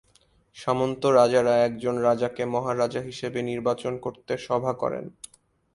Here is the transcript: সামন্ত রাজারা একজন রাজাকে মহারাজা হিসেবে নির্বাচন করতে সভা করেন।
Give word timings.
সামন্ত 0.57 1.03
রাজারা 1.11 1.53
একজন 1.65 1.95
রাজাকে 1.99 2.43
মহারাজা 2.45 3.01
হিসেবে 3.01 3.39
নির্বাচন 3.41 3.93
করতে 3.97 4.33
সভা 4.37 4.73
করেন। 4.73 5.05